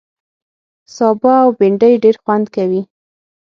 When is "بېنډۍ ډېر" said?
1.59-2.15